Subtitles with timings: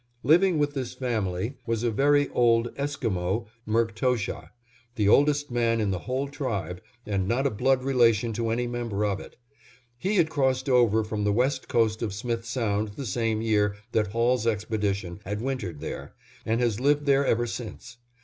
[0.23, 4.49] Living with this family was a very old Esquimo, Merktoshah,
[4.95, 9.05] the oldest man in the whole tribe, and not a blood relation to any member
[9.05, 9.35] of it.
[9.99, 14.07] He had crossed over from the west coast of Smith Sound the same year that
[14.07, 16.15] Hall's expedition had wintered there,
[16.47, 17.97] and has lived there ever since.